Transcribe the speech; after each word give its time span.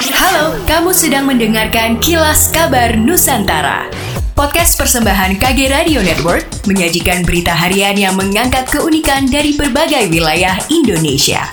Halo, 0.00 0.56
kamu 0.64 0.96
sedang 0.96 1.28
mendengarkan 1.28 2.00
Kilas 2.00 2.48
Kabar 2.48 2.96
Nusantara. 2.96 3.84
Podcast 4.32 4.80
persembahan 4.80 5.36
KG 5.36 5.68
Radio 5.68 6.00
Network 6.00 6.48
menyajikan 6.64 7.20
berita 7.20 7.52
harian 7.52 7.92
yang 8.00 8.16
mengangkat 8.16 8.64
keunikan 8.72 9.28
dari 9.28 9.52
berbagai 9.60 10.08
wilayah 10.08 10.56
Indonesia. 10.72 11.52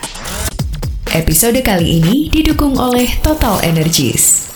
Episode 1.12 1.60
kali 1.60 2.00
ini 2.00 2.32
didukung 2.32 2.80
oleh 2.80 3.12
Total 3.20 3.60
Energies. 3.68 4.47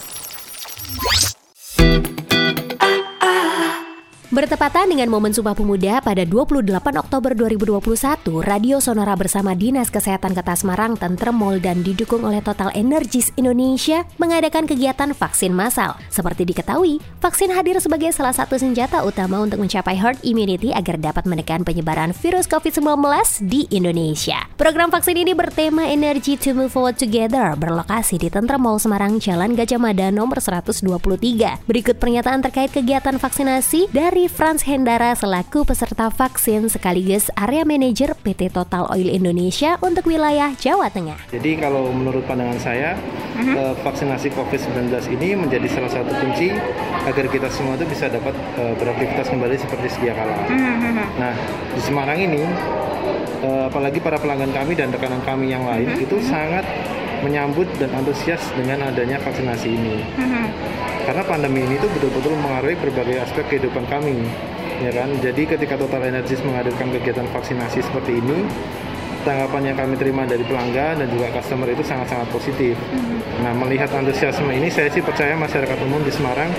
Bertepatan 4.41 4.89
dengan 4.89 5.05
momen 5.13 5.29
Sumpah 5.37 5.53
Pemuda 5.53 6.01
pada 6.01 6.25
28 6.25 6.73
Oktober 6.97 7.37
2021, 7.37 8.25
Radio 8.41 8.81
Sonora 8.81 9.13
bersama 9.13 9.53
Dinas 9.53 9.93
Kesehatan 9.93 10.33
Kota 10.33 10.57
Semarang, 10.57 10.97
Tentrem 10.97 11.37
Mall 11.37 11.61
dan 11.61 11.85
didukung 11.85 12.25
oleh 12.25 12.41
Total 12.41 12.73
Energies 12.73 13.29
Indonesia 13.37 14.01
mengadakan 14.17 14.65
kegiatan 14.65 15.13
vaksin 15.13 15.53
massal. 15.53 15.93
Seperti 16.09 16.49
diketahui, 16.49 16.97
vaksin 17.21 17.53
hadir 17.53 17.77
sebagai 17.77 18.09
salah 18.17 18.33
satu 18.33 18.57
senjata 18.57 19.05
utama 19.05 19.45
untuk 19.45 19.61
mencapai 19.61 19.93
herd 19.93 20.17
immunity 20.25 20.73
agar 20.73 20.97
dapat 20.97 21.29
menekan 21.29 21.61
penyebaran 21.61 22.09
virus 22.09 22.49
COVID-19 22.49 23.45
di 23.45 23.69
Indonesia. 23.69 24.41
Program 24.57 24.89
vaksin 24.89 25.21
ini 25.21 25.37
bertema 25.37 25.85
Energy 25.85 26.33
to 26.33 26.57
Move 26.57 26.73
Forward 26.73 26.97
Together 26.97 27.53
berlokasi 27.61 28.17
di 28.17 28.33
Tentrem 28.33 28.57
Mall 28.57 28.81
Semarang, 28.81 29.21
Jalan 29.21 29.53
Gajah 29.53 29.77
Mada 29.77 30.09
nomor 30.09 30.41
123. 30.41 30.81
Berikut 31.69 32.01
pernyataan 32.01 32.41
terkait 32.41 32.73
kegiatan 32.73 33.21
vaksinasi 33.21 33.93
dari 33.93 34.30
Frans 34.31 34.63
Hendara 34.63 35.11
selaku 35.11 35.67
peserta 35.67 36.07
vaksin 36.07 36.71
sekaligus 36.71 37.27
area 37.35 37.67
manajer 37.67 38.15
PT 38.15 38.55
Total 38.55 38.87
Oil 38.87 39.11
Indonesia 39.11 39.75
untuk 39.83 40.07
wilayah 40.07 40.55
Jawa 40.55 40.87
Tengah. 40.87 41.19
Jadi 41.27 41.59
kalau 41.59 41.91
menurut 41.91 42.23
pandangan 42.23 42.55
saya, 42.55 42.95
uh-huh. 42.95 43.75
vaksinasi 43.83 44.31
COVID-19 44.31 44.87
ini 45.19 45.35
menjadi 45.35 45.67
salah 45.67 45.91
satu 45.91 46.15
kunci 46.15 46.47
agar 47.03 47.25
kita 47.27 47.51
semua 47.51 47.75
itu 47.75 47.83
bisa 47.91 48.07
dapat 48.07 48.31
uh, 48.55 48.71
beraktivitas 48.79 49.27
kembali 49.27 49.55
seperti 49.59 49.87
sedia 49.91 50.15
kala. 50.15 50.31
Uh-huh. 50.47 51.07
Nah, 51.19 51.35
di 51.75 51.81
Semarang 51.83 52.15
ini, 52.15 52.47
uh, 53.43 53.67
apalagi 53.67 53.99
para 53.99 54.15
pelanggan 54.15 54.55
kami 54.55 54.79
dan 54.79 54.95
rekanan 54.95 55.19
kami 55.27 55.51
yang 55.51 55.67
lain 55.67 55.91
uh-huh. 55.91 56.05
itu 56.07 56.17
sangat 56.23 56.63
menyambut 57.21 57.69
dan 57.77 57.89
antusias 57.95 58.41
dengan 58.57 58.89
adanya 58.89 59.17
vaksinasi 59.21 59.69
ini. 59.69 59.97
Uh-huh 60.17 60.47
karena 61.05 61.23
pandemi 61.25 61.65
ini 61.65 61.75
tuh 61.81 61.89
betul-betul 61.97 62.33
mengaruhi 62.37 62.77
berbagai 62.77 63.25
aspek 63.25 63.43
kehidupan 63.49 63.89
kami 63.89 64.21
ya 64.81 64.93
kan 64.93 65.09
jadi 65.21 65.57
ketika 65.57 65.77
Total 65.77 66.01
Energies 66.09 66.41
menghadirkan 66.45 66.93
kegiatan 66.93 67.27
vaksinasi 67.33 67.85
seperti 67.85 68.21
ini 68.21 68.45
tanggapan 69.21 69.73
yang 69.73 69.77
kami 69.77 69.95
terima 69.97 70.23
dari 70.25 70.43
pelanggan 70.45 71.01
dan 71.01 71.07
juga 71.09 71.31
customer 71.33 71.67
itu 71.71 71.83
sangat-sangat 71.85 72.27
positif. 72.33 72.75
Mm-hmm. 72.75 73.41
Nah, 73.41 73.53
melihat 73.57 73.89
antusiasme 73.89 74.51
ini, 74.53 74.69
saya 74.69 74.91
sih 74.93 75.01
percaya 75.01 75.33
masyarakat 75.33 75.77
umum 75.81 76.01
di 76.05 76.13
Semarang 76.13 76.51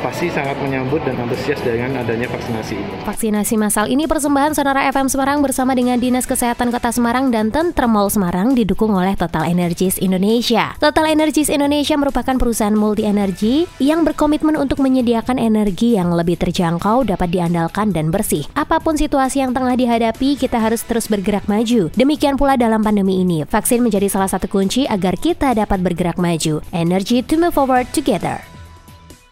pasti 0.00 0.32
sangat 0.32 0.56
menyambut 0.64 1.04
dan 1.04 1.14
antusias 1.20 1.60
dengan 1.60 2.00
adanya 2.00 2.24
vaksinasi 2.32 2.72
ini. 2.72 2.92
Vaksinasi 3.04 3.54
massal 3.60 3.86
ini 3.92 4.08
persembahan 4.08 4.56
Sonora 4.56 4.88
FM 4.88 5.12
Semarang 5.12 5.44
bersama 5.44 5.76
dengan 5.76 6.00
Dinas 6.00 6.24
Kesehatan 6.24 6.72
Kota 6.72 6.88
Semarang 6.88 7.28
dan 7.28 7.52
Tentremol 7.52 8.08
Semarang 8.08 8.56
didukung 8.56 8.96
oleh 8.96 9.12
Total 9.14 9.44
Energies 9.52 10.00
Indonesia. 10.00 10.72
Total 10.80 11.12
Energies 11.12 11.52
Indonesia 11.52 12.00
merupakan 12.00 12.32
perusahaan 12.40 12.72
multi 12.72 13.04
energi 13.04 13.68
yang 13.76 14.02
berkomitmen 14.08 14.56
untuk 14.56 14.80
menyediakan 14.80 15.36
energi 15.36 16.00
yang 16.00 16.16
lebih 16.16 16.40
terjangkau, 16.40 17.04
dapat 17.04 17.28
diandalkan 17.28 17.92
dan 17.92 18.08
bersih. 18.08 18.48
Apa 18.56 18.80
pun 18.80 18.96
situasi 18.96 19.44
yang 19.44 19.52
tengah 19.52 19.76
dihadapi, 19.76 20.40
kita 20.40 20.56
harus 20.56 20.80
terus 20.88 21.12
bergerak 21.12 21.44
maju. 21.44 21.92
Demi 21.92 22.09
Demikian 22.10 22.34
pula 22.34 22.58
dalam 22.58 22.82
pandemi 22.82 23.22
ini, 23.22 23.46
vaksin 23.46 23.86
menjadi 23.86 24.10
salah 24.10 24.26
satu 24.26 24.50
kunci 24.50 24.82
agar 24.82 25.14
kita 25.14 25.54
dapat 25.54 25.78
bergerak 25.78 26.18
maju. 26.18 26.58
Energy 26.74 27.22
to 27.22 27.38
move 27.38 27.54
forward 27.54 27.86
together. 27.94 28.49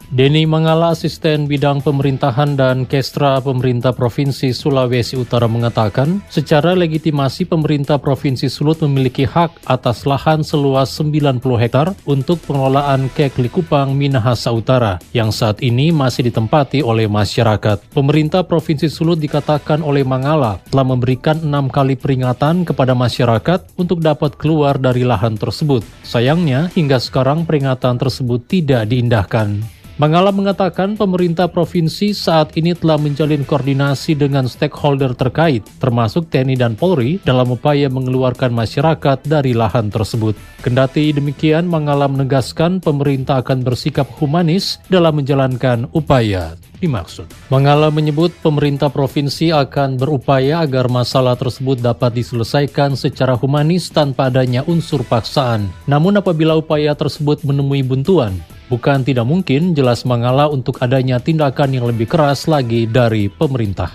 Denny 0.08 0.48
Mangala, 0.48 0.96
asisten 0.96 1.44
bidang 1.44 1.84
pemerintahan 1.84 2.56
dan 2.56 2.88
kestra 2.88 3.44
pemerintah 3.44 3.92
Provinsi 3.92 4.56
Sulawesi 4.56 5.20
Utara 5.20 5.44
mengatakan, 5.44 6.24
secara 6.32 6.72
legitimasi 6.72 7.44
pemerintah 7.44 8.00
Provinsi 8.00 8.48
Sulut 8.48 8.80
memiliki 8.80 9.28
hak 9.28 9.68
atas 9.68 10.08
lahan 10.08 10.40
seluas 10.40 10.96
90 10.96 11.44
hektar 11.60 11.92
untuk 12.08 12.40
pengelolaan 12.48 13.12
kek 13.12 13.36
Likupang 13.36 13.92
Minahasa 13.92 14.48
Utara 14.48 14.96
yang 15.12 15.28
saat 15.28 15.60
ini 15.60 15.92
masih 15.92 16.32
ditempati 16.32 16.80
oleh 16.80 17.04
masyarakat. 17.04 17.92
Pemerintah 17.92 18.48
Provinsi 18.48 18.88
Sulut 18.88 19.20
dikatakan 19.20 19.84
oleh 19.84 20.08
Mangala 20.08 20.56
telah 20.72 20.88
memberikan 20.88 21.36
enam 21.44 21.68
kali 21.68 22.00
peringatan 22.00 22.64
kepada 22.64 22.96
masyarakat 22.96 23.76
untuk 23.76 24.00
dapat 24.00 24.40
keluar 24.40 24.80
dari 24.80 25.04
lahan 25.04 25.36
tersebut. 25.36 25.84
Sayangnya, 26.00 26.72
hingga 26.72 26.96
sekarang 26.96 27.44
peringatan 27.44 28.00
tersebut 28.00 28.48
tidak 28.48 28.88
diindahkan. 28.88 29.76
Mangala 29.98 30.30
mengatakan 30.30 30.94
pemerintah 30.94 31.50
provinsi 31.50 32.14
saat 32.14 32.54
ini 32.54 32.70
telah 32.70 33.02
menjalin 33.02 33.42
koordinasi 33.42 34.14
dengan 34.14 34.46
stakeholder 34.46 35.10
terkait, 35.18 35.66
termasuk 35.82 36.30
TNI 36.30 36.54
dan 36.54 36.78
Polri, 36.78 37.18
dalam 37.26 37.50
upaya 37.50 37.90
mengeluarkan 37.90 38.54
masyarakat 38.54 39.26
dari 39.26 39.58
lahan 39.58 39.90
tersebut. 39.90 40.38
Kendati 40.62 41.10
demikian, 41.10 41.66
Mangala 41.66 42.06
menegaskan 42.06 42.78
pemerintah 42.78 43.42
akan 43.42 43.66
bersikap 43.66 44.06
humanis 44.22 44.78
dalam 44.86 45.18
menjalankan 45.18 45.90
upaya 45.90 46.54
dimaksud. 46.78 47.26
Mangala 47.50 47.90
menyebut 47.90 48.30
pemerintah 48.38 48.94
provinsi 48.94 49.50
akan 49.50 49.98
berupaya 49.98 50.62
agar 50.62 50.86
masalah 50.86 51.34
tersebut 51.34 51.82
dapat 51.82 52.14
diselesaikan 52.14 52.94
secara 52.94 53.34
humanis 53.34 53.90
tanpa 53.90 54.30
adanya 54.30 54.62
unsur 54.70 55.02
paksaan. 55.02 55.66
Namun 55.90 56.22
apabila 56.22 56.54
upaya 56.54 56.94
tersebut 56.94 57.42
menemui 57.42 57.82
buntuan, 57.82 58.38
Bukan 58.68 59.00
tidak 59.00 59.24
mungkin 59.24 59.72
jelas 59.72 60.04
mengalah 60.04 60.52
untuk 60.52 60.84
adanya 60.84 61.16
tindakan 61.16 61.72
yang 61.72 61.88
lebih 61.88 62.04
keras 62.04 62.44
lagi 62.44 62.84
dari 62.84 63.32
pemerintah. 63.32 63.88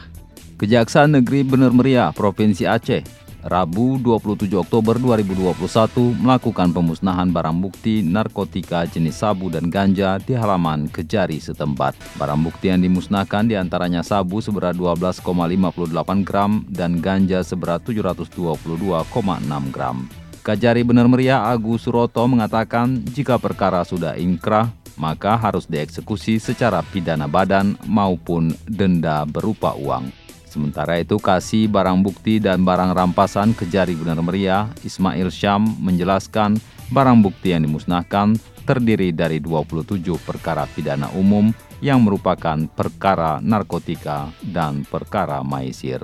Kejaksaan 0.58 1.22
Negeri 1.22 1.46
Bener 1.46 1.70
Meriah, 1.70 2.10
Provinsi 2.10 2.66
Aceh, 2.66 3.06
Rabu 3.44 4.00
27 4.00 4.48
Oktober 4.56 4.96
2021 4.96 6.16
melakukan 6.16 6.72
pemusnahan 6.72 7.28
barang 7.28 7.60
bukti 7.60 8.00
narkotika 8.00 8.88
jenis 8.88 9.20
sabu 9.20 9.52
dan 9.52 9.68
ganja 9.68 10.16
di 10.24 10.32
halaman 10.32 10.88
Kejari 10.88 11.44
setempat. 11.44 11.92
Barang 12.16 12.40
bukti 12.40 12.72
yang 12.72 12.80
dimusnahkan 12.80 13.44
di 13.52 13.60
antaranya 13.60 14.00
sabu 14.00 14.40
seberat 14.40 14.80
12,58 14.80 16.24
gram 16.24 16.64
dan 16.72 17.04
ganja 17.04 17.44
seberat 17.44 17.84
722,6 17.84 19.76
gram. 19.76 20.23
Kajari 20.44 20.84
Benar 20.84 21.08
Meriah 21.08 21.40
Agus 21.56 21.88
Suroto 21.88 22.20
mengatakan 22.28 23.00
jika 23.16 23.40
perkara 23.40 23.80
sudah 23.88 24.20
inkrah, 24.20 24.76
maka 25.00 25.40
harus 25.40 25.64
dieksekusi 25.64 26.36
secara 26.36 26.84
pidana 26.84 27.32
badan 27.32 27.80
maupun 27.88 28.52
denda 28.68 29.24
berupa 29.24 29.72
uang. 29.72 30.12
Sementara 30.44 31.00
itu, 31.00 31.16
kasih 31.16 31.72
barang 31.72 32.04
bukti 32.04 32.44
dan 32.44 32.68
barang 32.68 32.92
rampasan 32.92 33.56
Kejari 33.56 33.96
Benar 33.96 34.20
Meriah, 34.20 34.68
Ismail 34.84 35.32
Syam 35.32 35.64
menjelaskan 35.80 36.60
barang 36.92 37.24
bukti 37.24 37.56
yang 37.56 37.64
dimusnahkan 37.64 38.36
terdiri 38.68 39.16
dari 39.16 39.40
27 39.40 39.96
perkara 40.28 40.68
pidana 40.68 41.08
umum 41.16 41.56
yang 41.80 42.04
merupakan 42.04 42.68
perkara 42.68 43.40
narkotika 43.40 44.28
dan 44.44 44.84
perkara 44.84 45.40
maisir. 45.40 46.04